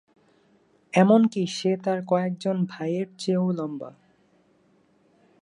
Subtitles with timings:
[0.93, 3.91] এমনকি সে তার কয়েকজন ভাইয়ের চেয়েও লম্বা।